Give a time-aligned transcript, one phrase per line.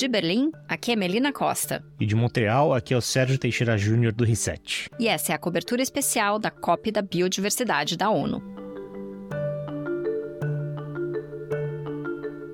[0.00, 1.84] De Berlim, aqui é Melina Costa.
[2.00, 4.88] E de Montreal, aqui é o Sérgio Teixeira Júnior do Reset.
[4.98, 8.42] E essa é a cobertura especial da COP da Biodiversidade da ONU.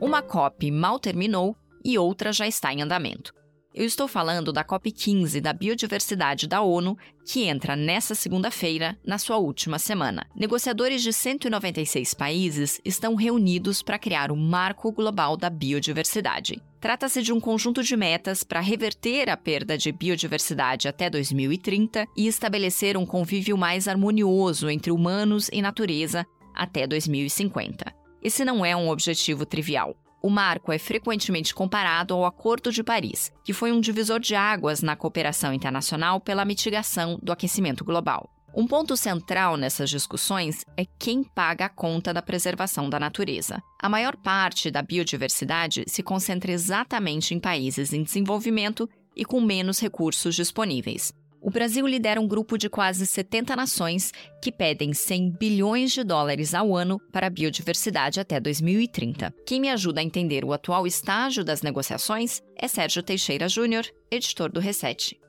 [0.00, 1.54] Uma COP mal terminou
[1.84, 3.32] e outra já está em andamento.
[3.72, 9.36] Eu estou falando da COP15 da Biodiversidade da ONU, que entra nesta segunda-feira, na sua
[9.36, 10.26] última semana.
[10.34, 16.60] Negociadores de 196 países estão reunidos para criar o Marco Global da Biodiversidade.
[16.80, 22.26] Trata-se de um conjunto de metas para reverter a perda de biodiversidade até 2030 e
[22.26, 27.92] estabelecer um convívio mais harmonioso entre humanos e natureza até 2050.
[28.22, 29.96] Esse não é um objetivo trivial.
[30.22, 34.82] O marco é frequentemente comparado ao Acordo de Paris, que foi um divisor de águas
[34.82, 38.35] na cooperação internacional pela mitigação do aquecimento global.
[38.56, 43.62] Um ponto central nessas discussões é quem paga a conta da preservação da natureza.
[43.78, 49.78] A maior parte da biodiversidade se concentra exatamente em países em desenvolvimento e com menos
[49.78, 51.12] recursos disponíveis.
[51.38, 54.10] O Brasil lidera um grupo de quase 70 nações
[54.42, 59.34] que pedem 100 bilhões de dólares ao ano para a biodiversidade até 2030.
[59.46, 64.50] Quem me ajuda a entender o atual estágio das negociações é Sérgio Teixeira Júnior, editor
[64.50, 65.20] do Reset.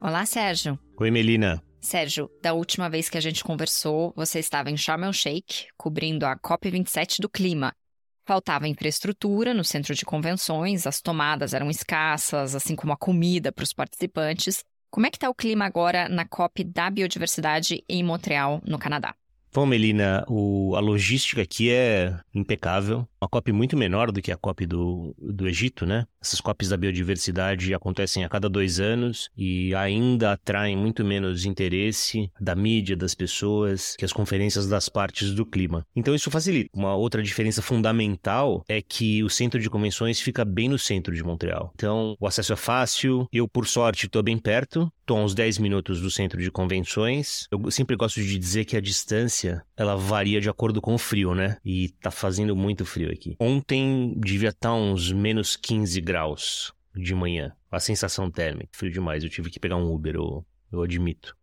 [0.00, 0.78] Olá, Sérgio.
[0.96, 1.60] Oi, Melina.
[1.82, 6.24] Sérgio, da última vez que a gente conversou, você estava em Sharm el Sheikh, cobrindo
[6.24, 7.74] a COP27 do clima.
[8.24, 13.64] Faltava infraestrutura no centro de convenções, as tomadas eram escassas, assim como a comida para
[13.64, 14.62] os participantes.
[14.92, 19.12] Como é que está o clima agora na COP da Biodiversidade em Montreal, no Canadá?
[19.54, 23.06] Bom, Melina, o, a logística aqui é impecável.
[23.20, 26.06] Uma COP muito menor do que a COP do, do Egito, né?
[26.22, 32.30] Essas COPs da biodiversidade acontecem a cada dois anos e ainda atraem muito menos interesse
[32.40, 35.86] da mídia, das pessoas, que as conferências das partes do clima.
[35.94, 36.70] Então isso facilita.
[36.72, 41.22] Uma outra diferença fundamental é que o centro de convenções fica bem no centro de
[41.22, 41.72] Montreal.
[41.74, 43.28] Então o acesso é fácil.
[43.30, 44.90] Eu, por sorte, estou bem perto.
[45.12, 47.46] Estou a uns 10 minutos do centro de convenções.
[47.50, 51.34] Eu sempre gosto de dizer que a distância ela varia de acordo com o frio,
[51.34, 51.58] né?
[51.62, 53.36] E tá fazendo muito frio aqui.
[53.38, 57.52] Ontem devia estar tá uns menos 15 graus de manhã.
[57.70, 58.70] A sensação térmica.
[58.72, 59.22] Frio demais.
[59.22, 61.36] Eu tive que pegar um Uber, eu, eu admito.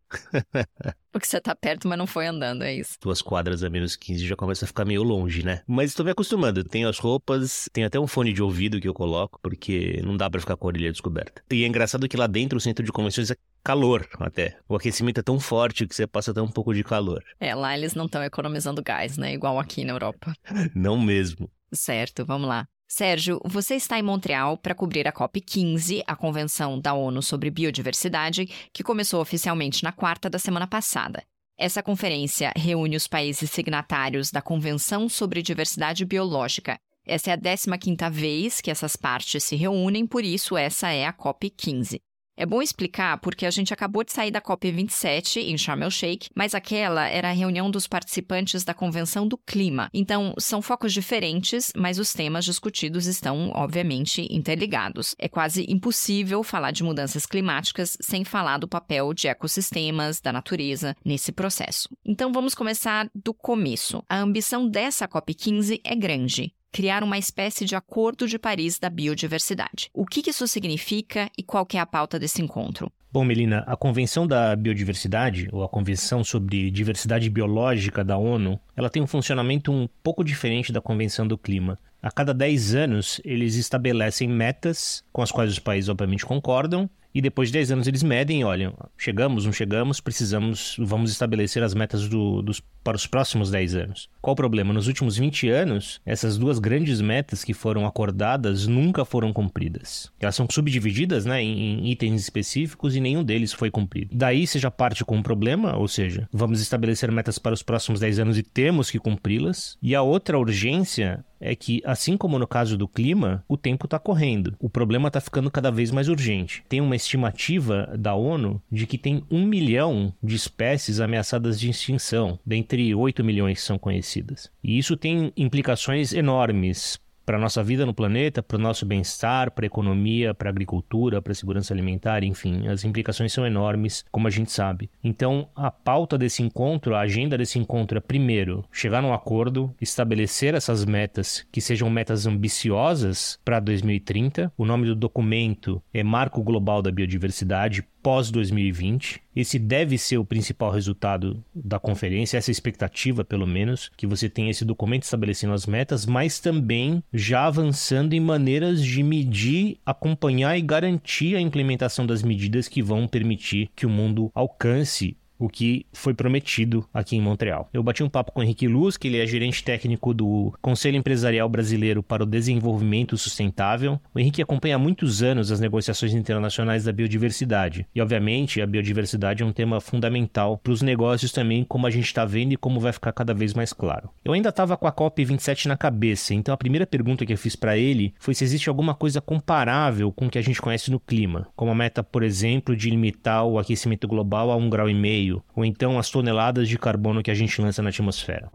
[1.11, 2.97] Porque você tá perto, mas não foi andando, é isso.
[3.01, 5.63] Duas quadras a menos 15 já começa a ficar meio longe, né?
[5.67, 6.63] Mas estou me acostumando.
[6.63, 10.29] Tenho as roupas, tenho até um fone de ouvido que eu coloco, porque não dá
[10.29, 11.41] para ficar com a orelha descoberta.
[11.51, 14.57] E é engraçado que lá dentro o centro de convenções é calor até.
[14.67, 17.23] O aquecimento é tão forte que você passa até um pouco de calor.
[17.39, 19.33] É, lá eles não estão economizando gás, né?
[19.33, 20.33] Igual aqui na Europa.
[20.75, 21.49] não mesmo.
[21.73, 22.67] Certo, vamos lá.
[22.91, 28.47] Sérgio, você está em Montreal para cobrir a COP15, a Convenção da ONU sobre Biodiversidade,
[28.73, 31.23] que começou oficialmente na quarta da semana passada.
[31.55, 36.79] Essa conferência reúne os países signatários da Convenção sobre Diversidade Biológica.
[37.05, 41.13] Essa é a 15ª vez que essas partes se reúnem, por isso essa é a
[41.13, 42.01] COP15.
[42.41, 46.29] É bom explicar porque a gente acabou de sair da COP27 em Sharm el Sheikh,
[46.33, 49.89] mas aquela era a reunião dos participantes da Convenção do Clima.
[49.93, 55.15] Então, são focos diferentes, mas os temas discutidos estão, obviamente, interligados.
[55.19, 60.95] É quase impossível falar de mudanças climáticas sem falar do papel de ecossistemas, da natureza,
[61.03, 61.89] nesse processo.
[62.05, 64.01] Então, vamos começar do começo.
[64.07, 69.89] A ambição dessa COP15 é grande criar uma espécie de Acordo de Paris da Biodiversidade.
[69.93, 72.91] O que isso significa e qual é a pauta desse encontro?
[73.11, 78.89] Bom, Melina, a Convenção da Biodiversidade, ou a Convenção sobre Diversidade Biológica da ONU, ela
[78.89, 81.79] tem um funcionamento um pouco diferente da Convenção do Clima.
[82.03, 87.21] A cada 10 anos, eles estabelecem metas com as quais os países obviamente concordam e
[87.21, 92.07] depois de 10 anos eles medem, olham, chegamos, não chegamos, precisamos, vamos estabelecer as metas
[92.07, 94.09] do, dos, para os próximos 10 anos.
[94.21, 94.73] Qual o problema?
[94.73, 100.11] Nos últimos 20 anos, essas duas grandes metas que foram acordadas nunca foram cumpridas.
[100.19, 104.11] Elas são subdivididas né, em, em itens específicos e nenhum deles foi cumprido.
[104.13, 108.19] Daí seja parte com um problema, ou seja, vamos estabelecer metas para os próximos 10
[108.19, 109.77] anos e temos que cumpri-las.
[109.81, 113.97] E a outra urgência é que, assim como no caso do clima, o tempo está
[113.97, 114.55] correndo.
[114.59, 116.63] O problema está ficando cada vez mais urgente.
[116.67, 122.37] Tem uma estimativa da ONU de que tem um milhão de espécies ameaçadas de extinção,
[122.69, 124.51] dentre 8 milhões são conhecidas.
[124.63, 129.51] E isso tem implicações enormes para a nossa vida no planeta, para o nosso bem-estar,
[129.51, 134.03] para a economia, para a agricultura, para a segurança alimentar, enfim, as implicações são enormes,
[134.11, 134.89] como a gente sabe.
[135.03, 140.55] Então, a pauta desse encontro, a agenda desse encontro é, primeiro, chegar num acordo, estabelecer
[140.55, 144.51] essas metas que sejam metas ambiciosas para 2030.
[144.57, 149.19] O nome do documento é Marco Global da Biodiversidade pós-2020.
[149.35, 154.51] Esse deve ser o principal resultado da conferência, essa expectativa, pelo menos, que você tenha
[154.51, 160.61] esse documento estabelecendo as metas, mas também já avançando em maneiras de medir, acompanhar e
[160.61, 166.13] garantir a implementação das medidas que vão permitir que o mundo alcance o que foi
[166.13, 167.69] prometido aqui em Montreal.
[167.73, 170.97] Eu bati um papo com o Henrique Luz, que ele é gerente técnico do Conselho
[170.97, 173.99] Empresarial Brasileiro para o Desenvolvimento Sustentável.
[174.13, 177.87] O Henrique acompanha há muitos anos as negociações internacionais da biodiversidade.
[177.95, 182.05] E, obviamente, a biodiversidade é um tema fundamental para os negócios também, como a gente
[182.05, 184.09] está vendo e como vai ficar cada vez mais claro.
[184.25, 187.55] Eu ainda estava com a COP27 na cabeça, então a primeira pergunta que eu fiz
[187.55, 190.99] para ele foi se existe alguma coisa comparável com o que a gente conhece no
[190.99, 194.93] clima, como a meta, por exemplo, de limitar o aquecimento global a um grau e
[194.93, 198.49] meio ou então as toneladas de carbono que a gente lança na atmosfera.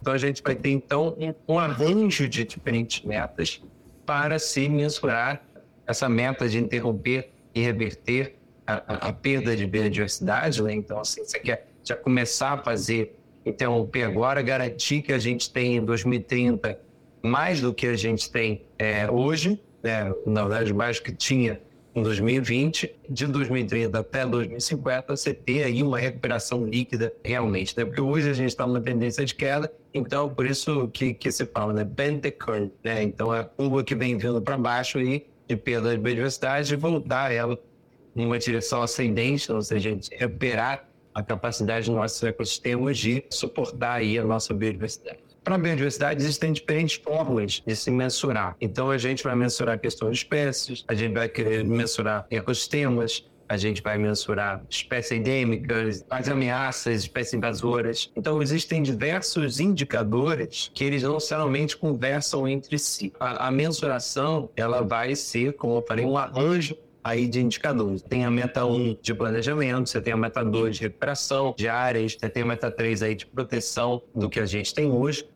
[0.00, 1.16] Então a gente vai ter então
[1.48, 3.62] um arranjo de diferentes metas
[4.04, 5.42] para se mensurar
[5.86, 8.36] essa meta de interromper e reverter
[8.66, 10.62] a, a, perda de biodiversidade.
[10.62, 10.74] Né?
[10.74, 15.76] Então, assim, você quer já começar a fazer, interromper agora, garantir que a gente tem
[15.76, 16.78] em 2030
[17.22, 20.12] mais do que a gente tem é, hoje, né?
[20.26, 21.60] na verdade, mais do que tinha
[21.94, 27.84] em 2020, de 2030 até 2050, você ter aí uma recuperação líquida realmente, né?
[27.84, 31.46] Porque hoje a gente está numa tendência de queda, então por isso que, que se
[31.46, 31.84] fala, né?
[31.84, 33.02] Bend the curve, né?
[33.02, 37.32] Então a curva que vem vindo para baixo aí de perda de biodiversidade e voltar
[37.32, 37.58] ela
[38.14, 44.24] numa direção ascendente, ou seja, recuperar a capacidade dos nossos ecossistemas de suportar aí a
[44.24, 45.33] nossa biodiversidade.
[45.44, 48.56] Para a biodiversidade, existem diferentes formas de se mensurar.
[48.58, 53.28] Então, a gente vai mensurar a questão de espécies, a gente vai querer mensurar ecossistemas,
[53.46, 58.10] a gente vai mensurar espécies endêmicas, as ameaças, espécies invasoras.
[58.16, 63.12] Então, existem diversos indicadores que eles não necessariamente conversam entre si.
[63.20, 66.74] A, a mensuração, ela vai ser, como eu falei, um arranjo
[67.04, 68.02] aí de indicadores.
[68.02, 72.16] Tem a meta 1 de planejamento, você tem a meta 2 de recuperação de áreas,
[72.18, 75.28] você tem a meta 3 aí de proteção do que a gente tem hoje.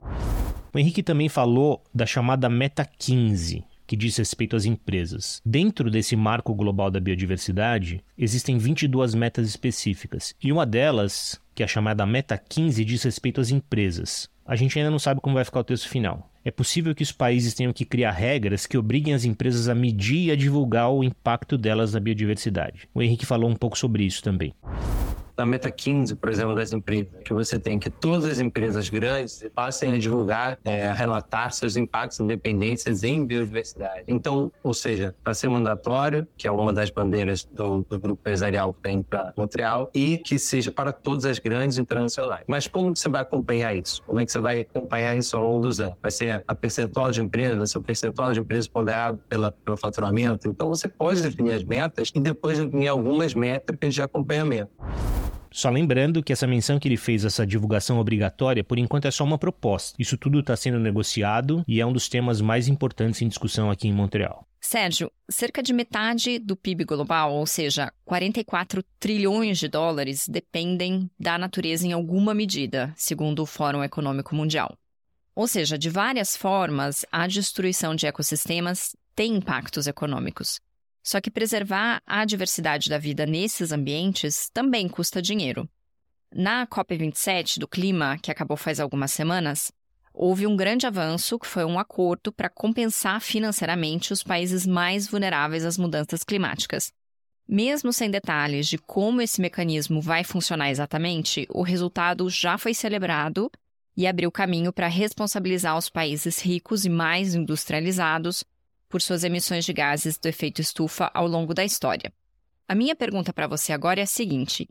[0.73, 5.41] O Henrique também falou da chamada meta 15, que diz respeito às empresas.
[5.45, 11.65] Dentro desse marco global da biodiversidade, existem 22 metas específicas, e uma delas, que é
[11.65, 14.29] a chamada meta 15, diz respeito às empresas.
[14.47, 16.31] A gente ainda não sabe como vai ficar o texto final.
[16.49, 20.29] É possível que os países tenham que criar regras que obriguem as empresas a medir
[20.29, 22.89] e a divulgar o impacto delas na biodiversidade.
[22.95, 24.55] O Henrique falou um pouco sobre isso também
[25.39, 29.47] da meta 15, por exemplo, das empresas, que você tem que todas as empresas grandes
[29.55, 34.03] passem a divulgar, é, a relatar seus impactos e dependências em biodiversidade.
[34.09, 38.75] Então, ou seja, para ser mandatório, que é uma das bandeiras do, do grupo empresarial
[38.75, 42.43] que tem para Montreal, e que seja para todas as grandes internacionais.
[42.49, 44.03] Mas como você vai acompanhar isso?
[44.03, 45.95] Como é que você vai acompanhar isso ao longo dos anos?
[46.03, 49.77] Vai ser a percentual de empresas, vai ser o percentual de empresas ponderado pela, pelo
[49.77, 50.49] faturamento?
[50.49, 54.73] Então, você pode definir as metas e depois definir algumas métricas de acompanhamento.
[55.59, 59.25] Só lembrando que essa menção que ele fez, essa divulgação obrigatória, por enquanto é só
[59.25, 59.97] uma proposta.
[59.99, 63.89] Isso tudo está sendo negociado e é um dos temas mais importantes em discussão aqui
[63.89, 64.47] em Montreal.
[64.61, 71.37] Sérgio, cerca de metade do PIB global, ou seja, 44 trilhões de dólares, dependem da
[71.37, 74.79] natureza em alguma medida, segundo o Fórum Econômico Mundial.
[75.35, 80.61] Ou seja, de várias formas, a destruição de ecossistemas tem impactos econômicos.
[81.09, 85.67] Só que preservar a diversidade da vida nesses ambientes também custa dinheiro.
[86.31, 89.73] Na COP27 do clima, que acabou faz algumas semanas,
[90.13, 95.65] houve um grande avanço, que foi um acordo para compensar financeiramente os países mais vulneráveis
[95.65, 96.93] às mudanças climáticas.
[97.49, 103.51] Mesmo sem detalhes de como esse mecanismo vai funcionar exatamente, o resultado já foi celebrado
[103.97, 108.45] e abriu caminho para responsabilizar os países ricos e mais industrializados
[108.89, 112.13] por suas emissões de gases do efeito estufa ao longo da história.
[112.67, 114.69] A minha pergunta para você agora é a seguinte: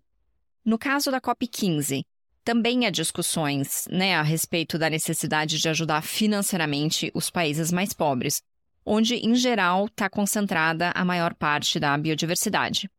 [0.65, 2.03] no caso da COP15,
[2.43, 8.41] também há discussões né, a respeito da necessidade de ajudar financeiramente os países mais pobres,
[8.85, 12.89] onde, em geral, está concentrada a maior parte da biodiversidade.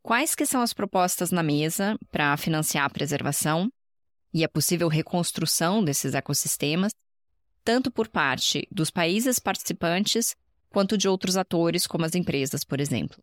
[0.00, 3.68] Quais que são as propostas na mesa para financiar a preservação
[4.32, 6.92] e a possível reconstrução desses ecossistemas,
[7.64, 10.36] tanto por parte dos países participantes
[10.74, 13.22] quanto de outros atores, como as empresas, por exemplo.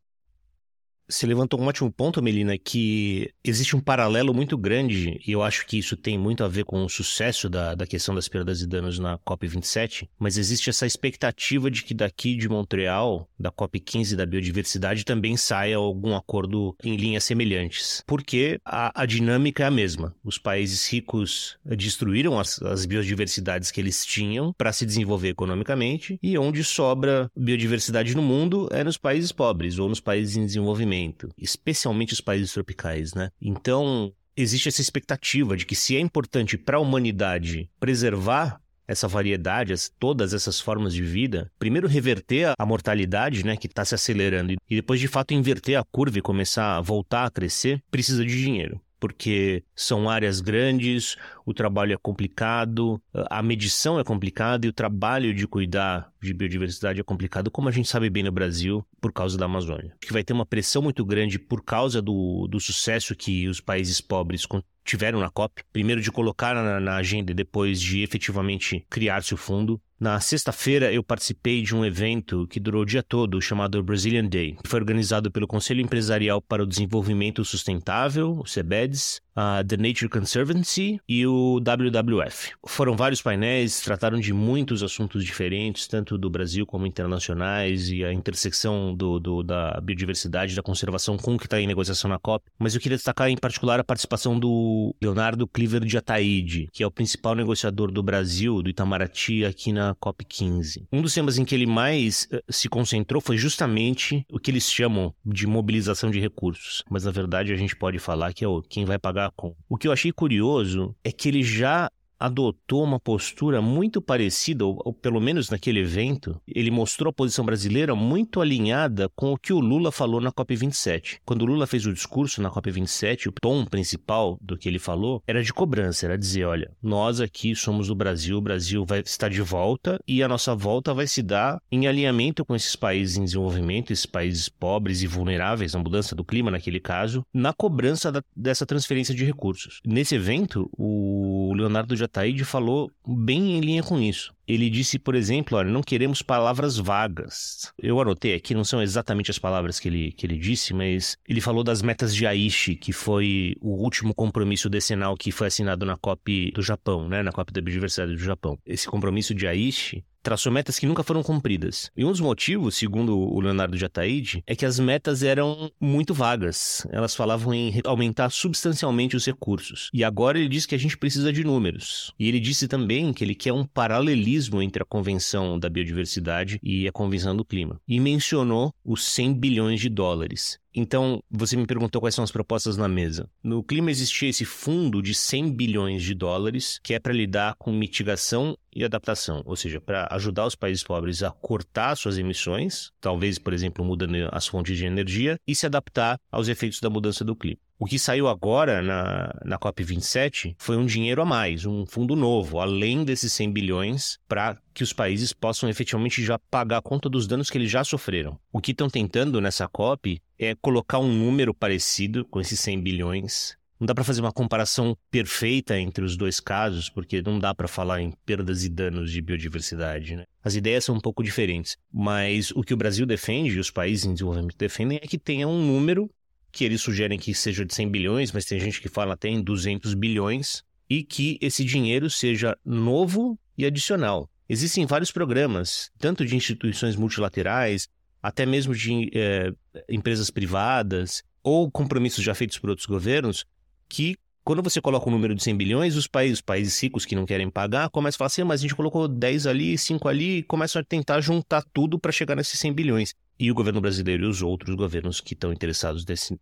[1.12, 5.68] Você levantou um ótimo ponto, Melina, que existe um paralelo muito grande, e eu acho
[5.68, 8.68] que isso tem muito a ver com o sucesso da, da questão das perdas e
[8.68, 14.26] danos na COP27, mas existe essa expectativa de que daqui de Montreal, da COP15 da
[14.26, 18.02] biodiversidade, também saia algum acordo em linhas semelhantes.
[18.08, 20.16] Porque a, a dinâmica é a mesma.
[20.24, 26.38] Os países ricos destruíram as, as biodiversidades que eles tinham para se desenvolver economicamente, e
[26.38, 31.01] onde sobra biodiversidade no mundo é nos países pobres ou nos países em desenvolvimento
[31.38, 33.30] especialmente os países tropicais, né?
[33.42, 39.74] Então, existe essa expectativa de que se é importante para a humanidade preservar essa variedade,
[39.98, 44.76] todas essas formas de vida, primeiro reverter a mortalidade, né, que está se acelerando, e
[44.76, 48.82] depois de fato inverter a curva e começar a voltar a crescer, precisa de dinheiro
[49.02, 55.34] porque são áreas grandes, o trabalho é complicado, a medição é complicada e o trabalho
[55.34, 59.40] de cuidar de biodiversidade é complicado, como a gente sabe bem no Brasil, por causa
[59.40, 59.96] da Amazônia.
[60.00, 64.00] Que vai ter uma pressão muito grande por causa do, do sucesso que os países
[64.00, 64.46] pobres
[64.86, 65.64] tiveram na COP.
[65.74, 69.82] Primeiro de colocar na, na agenda e depois de efetivamente criar-se o fundo.
[70.02, 74.58] Na sexta-feira, eu participei de um evento que durou o dia todo, chamado Brazilian Day,
[74.64, 80.10] que foi organizado pelo Conselho Empresarial para o Desenvolvimento Sustentável, o CEBEDS, a The Nature
[80.10, 82.52] Conservancy e o WWF.
[82.68, 88.14] Foram vários painéis, trataram de muitos assuntos diferentes, tanto do Brasil como internacionais, e a
[88.14, 92.46] intersecção do, do da biodiversidade, da conservação com o que está em negociação na COP.
[92.60, 96.88] Mas eu queria destacar em particular a participação do Leonardo Cleaver de Ataíde, que é
[96.88, 100.88] o principal negociador do Brasil, do Itamaraty, aqui na COP 15.
[100.92, 104.70] Um dos temas em que ele mais uh, se concentrou foi justamente o que eles
[104.70, 106.84] chamam de mobilização de recursos.
[106.90, 109.56] Mas na verdade a gente pode falar que é o quem vai pagar com.
[109.70, 114.80] O que eu achei curioso é que ele já adotou uma postura muito parecida, ou,
[114.86, 119.52] ou, pelo menos naquele evento, ele mostrou a posição brasileira muito alinhada com o que
[119.52, 121.18] o Lula falou na COP27.
[121.26, 125.24] Quando o Lula fez o discurso na COP27, o tom principal do que ele falou
[125.26, 129.30] era de cobrança, era dizer, olha, nós aqui somos o Brasil, o Brasil vai estar
[129.30, 133.24] de volta e a nossa volta vai se dar em alinhamento com esses países em
[133.24, 138.22] desenvolvimento, esses países pobres e vulneráveis, na mudança do clima naquele caso, na cobrança da,
[138.36, 139.82] dessa transferência de recursos.
[139.84, 144.34] Nesse evento, o Leonardo já Ataíde falou bem em linha com isso.
[144.46, 147.72] Ele disse, por exemplo, olha, não queremos palavras vagas.
[147.82, 151.40] Eu anotei aqui, não são exatamente as palavras que ele, que ele disse, mas ele
[151.40, 155.96] falou das metas de Aichi, que foi o último compromisso decenal que foi assinado na
[155.96, 158.60] COP do Japão, né, na COP da Biodiversidade do Japão.
[158.66, 161.92] Esse compromisso de Aichi traçou metas que nunca foram cumpridas.
[161.96, 166.14] E um dos motivos, segundo o Leonardo de Ataíde, é que as metas eram muito
[166.14, 166.86] vagas.
[166.92, 169.90] Elas falavam em aumentar substancialmente os recursos.
[169.94, 172.14] E agora ele diz que a gente precisa de números.
[172.20, 176.88] E ele disse também que ele quer um paralelismo entre a Convenção da Biodiversidade e
[176.88, 177.80] a Convenção do Clima.
[177.88, 180.61] E mencionou os 100 bilhões de dólares.
[180.74, 183.30] Então, você me perguntou quais são as propostas na mesa.
[183.44, 187.72] No clima existia esse fundo de 100 bilhões de dólares que é para lidar com
[187.72, 193.38] mitigação e adaptação, ou seja, para ajudar os países pobres a cortar suas emissões, talvez,
[193.38, 197.36] por exemplo, mudando as fontes de energia, e se adaptar aos efeitos da mudança do
[197.36, 197.60] clima.
[197.78, 202.60] O que saiu agora na, na COP27 foi um dinheiro a mais, um fundo novo,
[202.60, 207.26] além desses 100 bilhões, para que os países possam efetivamente já pagar a conta dos
[207.26, 208.40] danos que eles já sofreram.
[208.54, 213.58] O que estão tentando nessa COP é colocar um número parecido com esses 100 bilhões
[213.82, 217.68] não dá para fazer uma comparação perfeita entre os dois casos, porque não dá para
[217.68, 220.16] falar em perdas e danos de biodiversidade.
[220.16, 220.26] Né?
[220.44, 224.06] As ideias são um pouco diferentes, mas o que o Brasil defende e os países
[224.06, 226.08] em desenvolvimento defendem é que tenha um número
[226.52, 229.42] que eles sugerem que seja de 100 bilhões, mas tem gente que fala até em
[229.42, 234.30] 200 bilhões, e que esse dinheiro seja novo e adicional.
[234.48, 237.88] Existem vários programas, tanto de instituições multilaterais,
[238.22, 239.52] até mesmo de é,
[239.90, 243.46] empresas privadas, ou compromissos já feitos por outros governos,
[243.90, 247.16] que quando você coloca um número de 100 bilhões, os países, os países ricos que
[247.16, 250.08] não querem pagar começam a falar assim, ah, mas a gente colocou 10 ali, 5
[250.08, 253.14] ali, e começam a tentar juntar tudo para chegar nesses 100 bilhões.
[253.40, 256.40] E o governo brasileiro e os outros governos que estão interessados desse,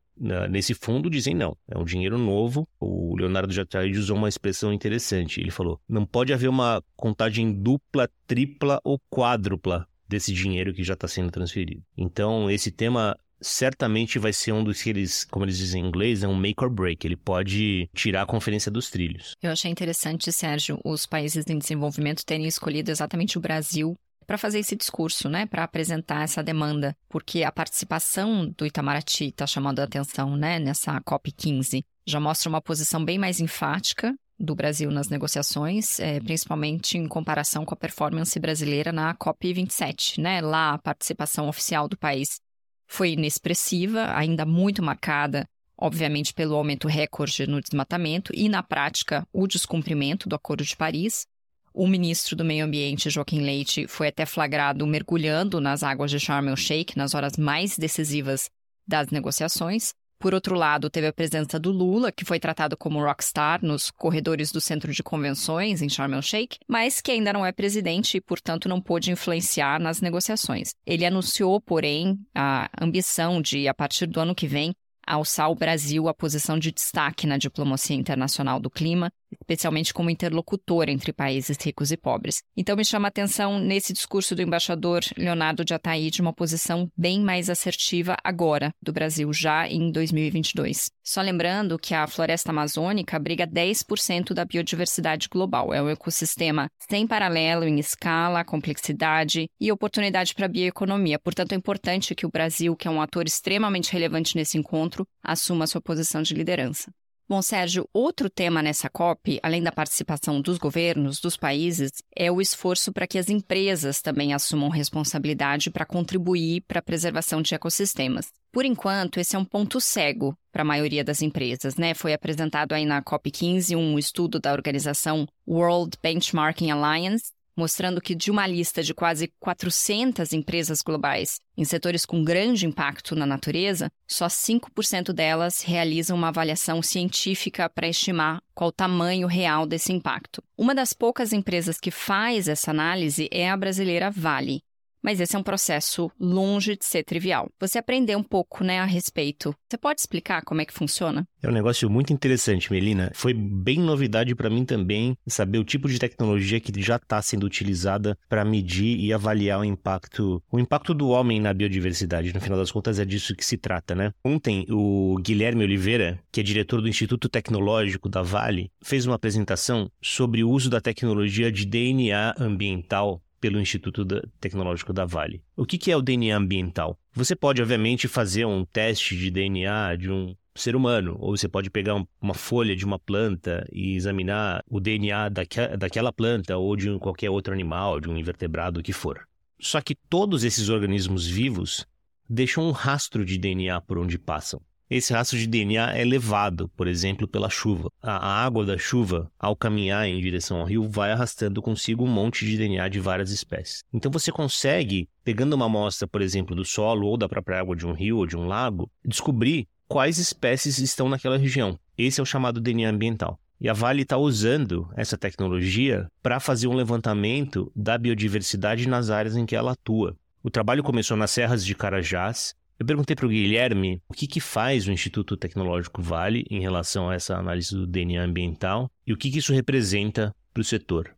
[0.50, 2.68] nesse fundo dizem não, é um dinheiro novo.
[2.80, 5.40] O Leonardo Jataide usou uma expressão interessante.
[5.40, 10.96] Ele falou: não pode haver uma contagem dupla, tripla ou quádrupla desse dinheiro que já
[10.96, 11.82] está sendo transferido.
[11.98, 16.24] Então, esse tema certamente vai ser um dos que eles, como eles dizem em inglês,
[16.24, 17.06] é um make or break.
[17.06, 19.36] Ele pode tirar a conferência dos trilhos.
[19.42, 23.96] Eu achei interessante, Sérgio, os países em desenvolvimento terem escolhido exatamente o Brasil
[24.28, 29.48] para fazer esse discurso, né, para apresentar essa demanda, porque a participação do Itamaraty está
[29.48, 34.56] chamando a atenção, né, nessa COP 15, já mostra uma posição bem mais enfática do
[34.56, 40.40] Brasil nas negociações, é, principalmente em comparação com a performance brasileira na COP 27, né?
[40.40, 42.40] Lá a participação oficial do país
[42.88, 49.46] foi inexpressiva, ainda muito marcada, obviamente, pelo aumento recorde no desmatamento e, na prática, o
[49.46, 51.28] descumprimento do Acordo de Paris.
[51.74, 56.48] O ministro do Meio Ambiente, Joaquim Leite, foi até flagrado mergulhando nas águas de Sharm
[56.48, 58.50] el-Sheikh nas horas mais decisivas
[58.88, 59.94] das negociações.
[60.20, 64.52] Por outro lado, teve a presença do Lula, que foi tratado como rockstar nos corredores
[64.52, 68.68] do Centro de Convenções em Sharm el-Sheikh, mas que ainda não é presidente e, portanto,
[68.68, 70.74] não pôde influenciar nas negociações.
[70.86, 74.76] Ele anunciou, porém, a ambição de, a partir do ano que vem,
[75.08, 80.90] alçar o Brasil à posição de destaque na diplomacia internacional do clima, especialmente como interlocutor
[80.90, 82.42] entre países ricos e pobres.
[82.56, 87.22] Então me chama a atenção nesse discurso do embaixador Leonardo de Ataíde uma posição bem
[87.22, 90.90] mais assertiva agora do Brasil, já em 2022.
[91.04, 95.74] Só lembrando que a floresta amazônica abriga 10% da biodiversidade global.
[95.74, 101.20] É um ecossistema sem paralelo em escala, complexidade e oportunidade para a bioeconomia.
[101.20, 105.68] Portanto, é importante que o Brasil, que é um ator extremamente relevante nesse encontro, assuma
[105.68, 106.92] sua posição de liderança.
[107.30, 112.42] Bom, Sérgio, outro tema nessa COP, além da participação dos governos, dos países, é o
[112.42, 118.32] esforço para que as empresas também assumam responsabilidade para contribuir para a preservação de ecossistemas.
[118.52, 121.94] Por enquanto, esse é um ponto cego para a maioria das empresas, né?
[121.94, 128.32] Foi apresentado aí na COP15 um estudo da organização World Benchmarking Alliance, mostrando que de
[128.32, 134.28] uma lista de quase 400 empresas globais em setores com grande impacto na natureza, só
[134.28, 140.42] 5% delas realizam uma avaliação científica para estimar qual o tamanho real desse impacto.
[140.58, 144.64] Uma das poucas empresas que faz essa análise é a brasileira Vale,
[145.02, 147.50] mas esse é um processo longe de ser trivial.
[147.60, 149.56] Você aprendeu um pouco, né, a respeito.
[149.68, 151.28] Você pode explicar como é que funciona?
[151.42, 153.12] É um negócio muito interessante, Melina.
[153.14, 157.46] Foi bem novidade para mim também saber o tipo de tecnologia que já está sendo
[157.46, 162.34] utilizada para medir e avaliar o impacto, o impacto do homem na biodiversidade.
[162.34, 164.12] No final das contas, é disso que se trata, né?
[164.24, 169.90] Ontem, o Guilherme Oliveira, que é diretor do Instituto Tecnológico da Vale, fez uma apresentação
[170.02, 174.06] sobre o uso da tecnologia de DNA ambiental pelo Instituto
[174.40, 175.42] Tecnológico da Vale.
[175.56, 177.00] O que é o DNA ambiental?
[177.14, 181.70] Você pode, obviamente, fazer um teste de DNA de um ser humano, ou você pode
[181.70, 185.30] pegar uma folha de uma planta e examinar o DNA
[185.78, 189.26] daquela planta ou de qualquer outro animal, de um invertebrado, o que for.
[189.60, 191.86] Só que todos esses organismos vivos
[192.30, 194.62] deixam um rastro de DNA por onde passam.
[194.90, 197.92] Esse rastro de DNA é levado, por exemplo, pela chuva.
[198.02, 202.44] A água da chuva, ao caminhar em direção ao rio, vai arrastando consigo um monte
[202.44, 203.84] de DNA de várias espécies.
[203.94, 207.86] Então você consegue, pegando uma amostra, por exemplo, do solo ou da própria água de
[207.86, 211.78] um rio ou de um lago, descobrir quais espécies estão naquela região.
[211.96, 213.40] Esse é o chamado DNA ambiental.
[213.62, 219.38] E a Vale está usando essa tecnologia para fazer um levantamento da biodiversidade nas áreas
[219.38, 220.18] em que ela atua.
[220.42, 224.40] O trabalho começou nas serras de Carajás eu perguntei para o Guilherme o que, que
[224.40, 229.18] faz o Instituto Tecnológico Vale em relação a essa análise do DNA ambiental e o
[229.18, 231.14] que, que isso representa para o setor.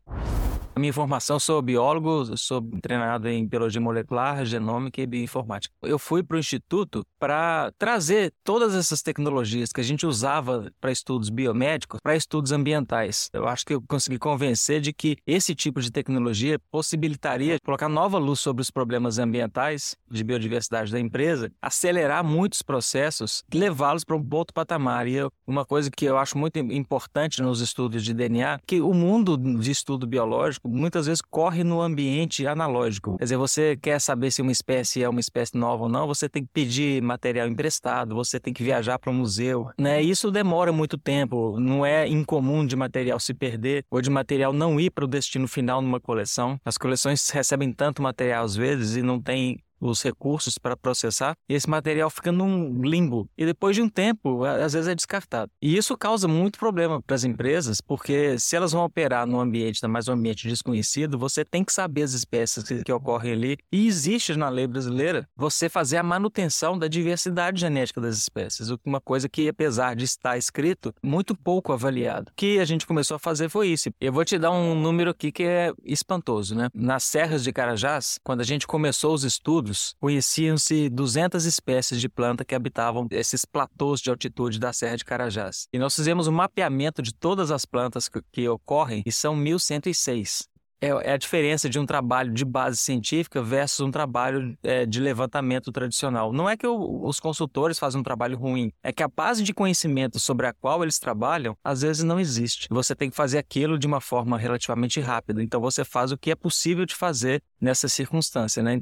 [0.81, 5.71] Minha formação, sou biólogo, sou treinado em biologia molecular, genômica e bioinformática.
[5.83, 10.91] Eu fui para o instituto para trazer todas essas tecnologias que a gente usava para
[10.91, 13.29] estudos biomédicos para estudos ambientais.
[13.31, 18.17] Eu acho que eu consegui convencer de que esse tipo de tecnologia possibilitaria colocar nova
[18.17, 24.27] luz sobre os problemas ambientais de biodiversidade da empresa, acelerar muitos processos levá-los para um
[24.31, 25.07] outro patamar.
[25.07, 28.95] E eu, uma coisa que eu acho muito importante nos estudos de DNA, que o
[28.95, 33.17] mundo de estudo biológico muitas vezes corre no ambiente analógico.
[33.17, 36.27] Quer dizer, você quer saber se uma espécie é uma espécie nova ou não, você
[36.27, 40.01] tem que pedir material emprestado, você tem que viajar para um museu, né?
[40.01, 44.79] Isso demora muito tempo, não é incomum de material se perder ou de material não
[44.79, 46.59] ir para o destino final numa coleção.
[46.65, 51.55] As coleções recebem tanto material às vezes e não tem os recursos para processar, e
[51.55, 53.27] esse material fica num limbo.
[53.37, 55.51] E depois de um tempo, às vezes é descartado.
[55.61, 59.85] E isso causa muito problema para as empresas, porque se elas vão operar num ambiente,
[59.87, 63.57] mais um ambiente desconhecido, você tem que saber as espécies que, que ocorrem ali.
[63.71, 69.01] E existe na lei brasileira você fazer a manutenção da diversidade genética das espécies, uma
[69.01, 72.31] coisa que, apesar de estar escrito, muito pouco avaliado.
[72.31, 73.89] O que a gente começou a fazer foi isso.
[73.99, 76.69] Eu vou te dar um número aqui que é espantoso, né?
[76.73, 82.45] Nas serras de Carajás, quando a gente começou os estudos, conheciam-se 200 espécies de planta
[82.45, 85.67] que habitavam esses platôs de altitude da Serra de Carajás.
[85.73, 90.51] E nós fizemos um mapeamento de todas as plantas que, que ocorrem e são 1106
[90.81, 94.99] é, é a diferença de um trabalho de base científica versus um trabalho é, de
[94.99, 96.33] levantamento tradicional.
[96.33, 99.53] Não é que o, os consultores fazem um trabalho ruim, é que a base de
[99.53, 102.67] conhecimento sobre a qual eles trabalham às vezes não existe.
[102.71, 105.43] Você tem que fazer aquilo de uma forma relativamente rápida.
[105.43, 108.81] Então você faz o que é possível de fazer nessa circunstância, né?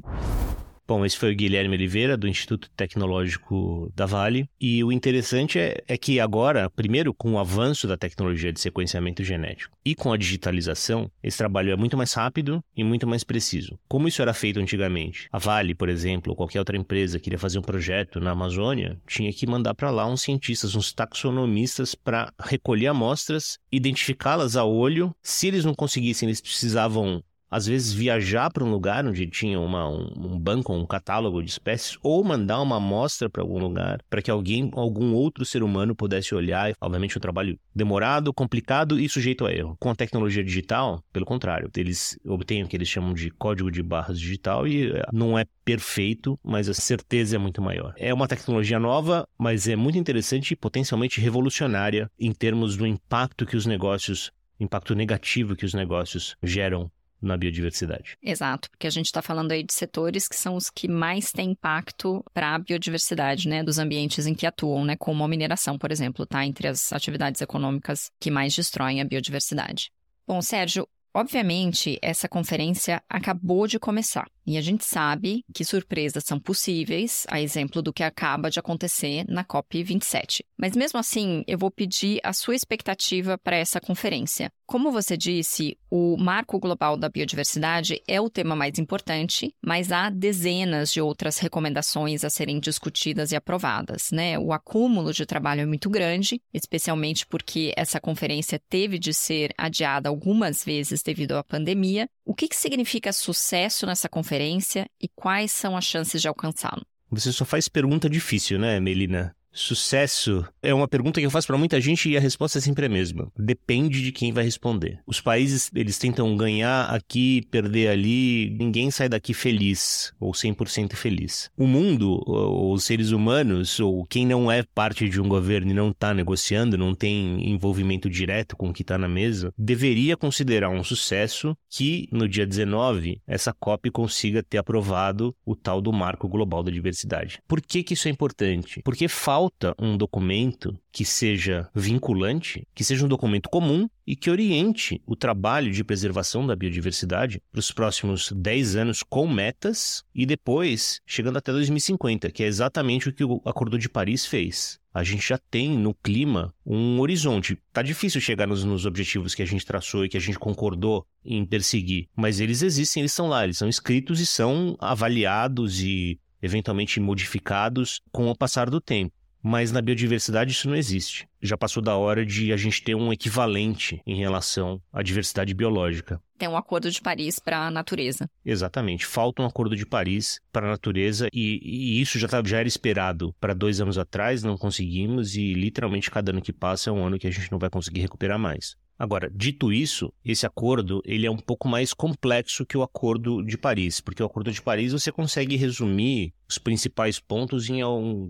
[0.90, 4.50] Bom, esse foi o Guilherme Oliveira, do Instituto Tecnológico da Vale.
[4.60, 9.22] E o interessante é, é, que agora, primeiro, com o avanço da tecnologia de sequenciamento
[9.22, 13.78] genético e com a digitalização, esse trabalho é muito mais rápido e muito mais preciso.
[13.86, 15.28] Como isso era feito antigamente?
[15.30, 19.32] A Vale, por exemplo, ou qualquer outra empresa queria fazer um projeto na Amazônia, tinha
[19.32, 25.14] que mandar para lá uns cientistas, uns taxonomistas, para recolher amostras, identificá-las a olho.
[25.22, 29.88] Se eles não conseguissem, eles precisavam às vezes viajar para um lugar onde tinha uma,
[29.88, 34.22] um, um, banco, um catálogo de espécies, ou mandar uma amostra para algum lugar para
[34.22, 36.72] que alguém, algum outro ser humano pudesse olhar.
[36.80, 39.76] Obviamente, um trabalho demorado, complicado e sujeito a erro.
[39.80, 43.82] Com a tecnologia digital, pelo contrário, eles obtêm o que eles chamam de código de
[43.82, 47.94] barras digital e eh, não é perfeito, mas a certeza é muito maior.
[47.96, 53.46] É uma tecnologia nova, mas é muito interessante e potencialmente revolucionária em termos do impacto
[53.46, 58.16] que os negócios impacto negativo que os negócios geram na biodiversidade.
[58.22, 61.50] Exato, porque a gente está falando aí de setores que são os que mais têm
[61.50, 65.92] impacto para a biodiversidade, né, dos ambientes em que atuam, né, como a mineração, por
[65.92, 69.90] exemplo, está entre as atividades econômicas que mais destroem a biodiversidade.
[70.26, 74.26] Bom, Sérgio, obviamente essa conferência acabou de começar.
[74.50, 79.24] E a gente sabe que surpresas são possíveis, a exemplo do que acaba de acontecer
[79.28, 80.40] na COP27.
[80.58, 84.50] Mas mesmo assim, eu vou pedir a sua expectativa para essa conferência.
[84.66, 90.10] Como você disse, o Marco Global da Biodiversidade é o tema mais importante, mas há
[90.10, 94.38] dezenas de outras recomendações a serem discutidas e aprovadas, né?
[94.38, 100.08] O acúmulo de trabalho é muito grande, especialmente porque essa conferência teve de ser adiada
[100.08, 102.08] algumas vezes devido à pandemia.
[102.30, 104.88] O que, que significa sucesso nessa conferência?
[105.02, 106.86] e quais são as chances de alcançá-lo?
[107.10, 109.34] Você só faz pergunta difícil, né, Melina?
[109.52, 112.86] Sucesso é uma pergunta que eu faço para muita gente e a resposta é sempre
[112.86, 113.30] a mesma.
[113.36, 115.00] Depende de quem vai responder.
[115.06, 121.50] Os países, eles tentam ganhar aqui, perder ali, ninguém sai daqui feliz ou 100% feliz.
[121.56, 125.90] O mundo, os seres humanos, ou quem não é parte de um governo e não
[125.90, 130.84] está negociando, não tem envolvimento direto com o que está na mesa, deveria considerar um
[130.84, 136.62] sucesso que no dia 19 essa COP consiga ter aprovado o tal do Marco Global
[136.62, 137.40] da Diversidade.
[137.48, 138.80] Por que que isso é importante?
[138.84, 144.30] Porque falta falta um documento que seja vinculante, que seja um documento comum e que
[144.30, 150.26] oriente o trabalho de preservação da biodiversidade para os próximos 10 anos com metas e
[150.26, 154.78] depois chegando até 2050, que é exatamente o que o Acordo de Paris fez.
[154.92, 157.56] A gente já tem no clima um horizonte.
[157.72, 161.06] Tá difícil chegar nos, nos, objetivos que a gente traçou e que a gente concordou
[161.24, 166.20] em perseguir, mas eles existem, eles são lá, eles são escritos e são avaliados e
[166.42, 169.14] eventualmente modificados com o passar do tempo.
[169.42, 171.28] Mas na biodiversidade isso não existe.
[171.40, 176.20] Já passou da hora de a gente ter um equivalente em relação à diversidade biológica.
[176.38, 178.28] Tem um acordo de Paris para a natureza.
[178.44, 179.06] Exatamente.
[179.06, 182.68] Falta um acordo de Paris para a natureza e, e isso já, tá, já era
[182.68, 187.04] esperado para dois anos atrás, não conseguimos e literalmente cada ano que passa é um
[187.04, 188.76] ano que a gente não vai conseguir recuperar mais.
[189.00, 193.56] Agora, dito isso, esse acordo ele é um pouco mais complexo que o Acordo de
[193.56, 197.80] Paris, porque o Acordo de Paris você consegue resumir os principais pontos em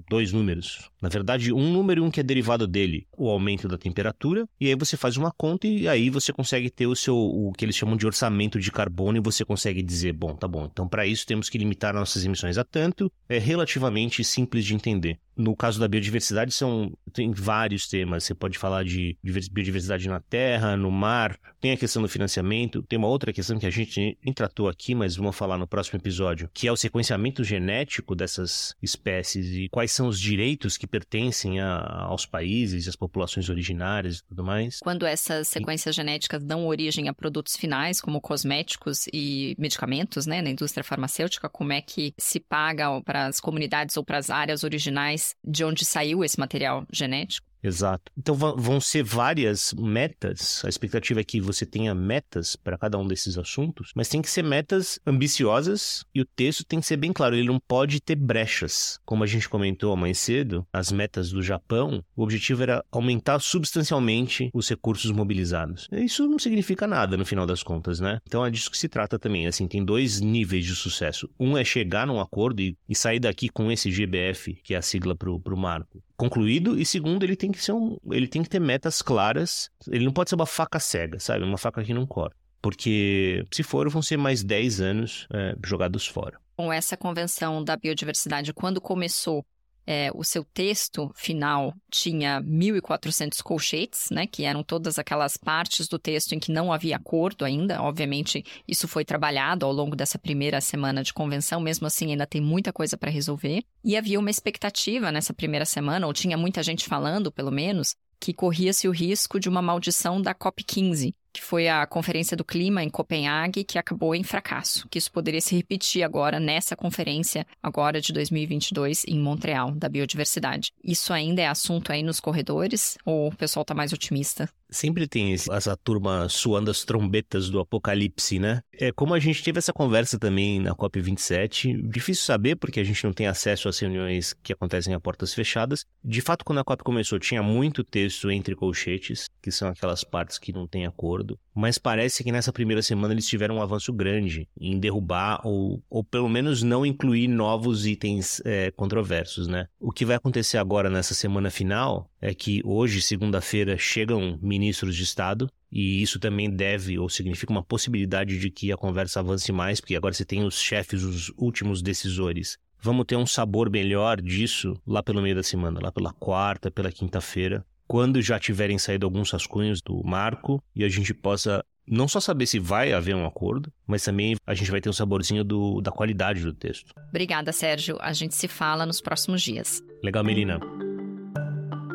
[0.08, 0.88] dois números.
[1.02, 4.68] Na verdade, um número e um que é derivado dele, o aumento da temperatura, e
[4.68, 7.74] aí você faz uma conta e aí você consegue ter o seu o que eles
[7.74, 11.26] chamam de orçamento de carbono e você consegue dizer, bom, tá bom, então para isso
[11.26, 15.18] temos que limitar nossas emissões a tanto, é relativamente simples de entender.
[15.40, 18.24] No caso da biodiversidade, são tem vários temas.
[18.24, 22.98] Você pode falar de biodiversidade na terra, no mar, tem a questão do financiamento, tem
[22.98, 26.48] uma outra questão que a gente nem tratou aqui, mas vamos falar no próximo episódio,
[26.52, 32.04] que é o sequenciamento genético dessas espécies e quais são os direitos que pertencem a,
[32.04, 34.78] aos países, às populações originárias e tudo mais.
[34.80, 35.96] Quando essas sequências e...
[35.96, 41.72] genéticas dão origem a produtos finais, como cosméticos e medicamentos, né, na indústria farmacêutica, como
[41.72, 46.24] é que se paga para as comunidades ou para as áreas originais de onde saiu
[46.24, 47.49] esse material genético.
[47.62, 48.10] Exato.
[48.16, 50.64] Então vão ser várias metas.
[50.64, 54.30] A expectativa é que você tenha metas para cada um desses assuntos, mas tem que
[54.30, 57.36] ser metas ambiciosas e o texto tem que ser bem claro.
[57.36, 58.98] Ele não pode ter brechas.
[59.04, 64.50] Como a gente comentou mais cedo, as metas do Japão, o objetivo era aumentar substancialmente
[64.54, 65.88] os recursos mobilizados.
[65.92, 68.20] Isso não significa nada no final das contas, né?
[68.26, 69.46] Então é disso que se trata também.
[69.46, 71.28] Assim, tem dois níveis de sucesso.
[71.38, 74.82] Um é chegar num acordo e, e sair daqui com esse GBF, que é a
[74.82, 78.48] sigla para o marco concluído e segundo ele tem que ser um, ele tem que
[78.48, 79.70] ter metas claras.
[79.88, 81.44] Ele não pode ser uma faca cega, sabe?
[81.44, 82.36] Uma faca que não corta.
[82.60, 86.38] Porque se for, vão ser mais 10 anos é, jogados fora.
[86.58, 89.42] Com essa convenção da biodiversidade, quando começou,
[89.90, 95.98] é, o seu texto final tinha 1.400 colchetes, né, que eram todas aquelas partes do
[95.98, 97.82] texto em que não havia acordo ainda.
[97.82, 102.40] Obviamente, isso foi trabalhado ao longo dessa primeira semana de convenção, mesmo assim, ainda tem
[102.40, 103.64] muita coisa para resolver.
[103.82, 108.32] E havia uma expectativa nessa primeira semana, ou tinha muita gente falando, pelo menos, que
[108.32, 112.90] corria-se o risco de uma maldição da COP15, que foi a Conferência do Clima em
[112.90, 118.12] Copenhague, que acabou em fracasso, que isso poderia se repetir agora nessa conferência, agora de
[118.12, 120.72] 2022, em Montreal, da biodiversidade.
[120.82, 124.48] Isso ainda é assunto aí nos corredores, ou o pessoal está mais otimista?
[124.70, 128.62] Sempre tem essa turma suando as trombetas do apocalipse, né?
[128.72, 131.88] É como a gente teve essa conversa também na COP27.
[131.88, 135.84] Difícil saber, porque a gente não tem acesso às reuniões que acontecem a portas fechadas.
[136.02, 140.38] De fato, quando a COP começou, tinha muito texto entre colchetes, que são aquelas partes
[140.38, 141.38] que não têm acordo.
[141.54, 146.04] Mas parece que nessa primeira semana eles tiveram um avanço grande em derrubar ou, ou
[146.04, 149.66] pelo menos não incluir novos itens é, controversos, né?
[149.78, 155.02] O que vai acontecer agora nessa semana final é que hoje, segunda-feira, chegam ministros de
[155.02, 159.80] Estado e isso também deve ou significa uma possibilidade de que a conversa avance mais,
[159.80, 162.58] porque agora você tem os chefes, os últimos decisores.
[162.82, 166.90] Vamos ter um sabor melhor disso lá pelo meio da semana, lá pela quarta, pela
[166.90, 172.20] quinta-feira, quando já tiverem saído alguns rascunhos do marco e a gente possa não só
[172.20, 175.80] saber se vai haver um acordo, mas também a gente vai ter um saborzinho do,
[175.80, 176.92] da qualidade do texto.
[177.08, 177.98] Obrigada, Sérgio.
[178.00, 179.82] A gente se fala nos próximos dias.
[180.02, 180.60] Legal, Melina.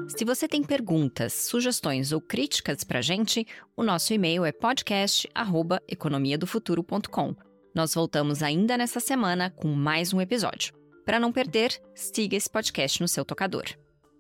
[0.07, 7.35] Se você tem perguntas, sugestões ou críticas para gente, o nosso e-mail é podcast@economiadofuturo.com.
[7.73, 10.75] Nós voltamos ainda nessa semana com mais um episódio.
[11.05, 13.65] Para não perder, siga esse podcast no seu tocador.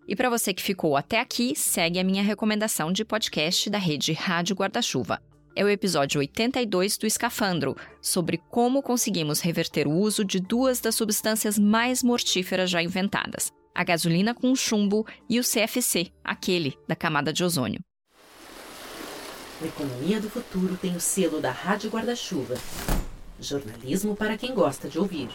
[0.07, 4.11] E para você que ficou até aqui, segue a minha recomendação de podcast da rede
[4.11, 5.21] Rádio Guarda-Chuva.
[5.55, 10.95] É o episódio 82 do Escafandro, sobre como conseguimos reverter o uso de duas das
[10.95, 17.33] substâncias mais mortíferas já inventadas, a gasolina com chumbo e o CFC, aquele da camada
[17.33, 17.81] de ozônio.
[19.61, 22.55] A Economia do Futuro tem o selo da Rádio Guarda-Chuva.
[23.39, 25.29] Jornalismo para quem gosta de ouvir.